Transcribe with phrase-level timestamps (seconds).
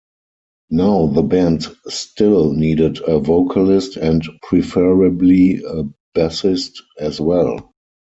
[0.71, 5.83] Now the band still needed a vocalist and preferably a
[6.17, 7.71] bassist as well.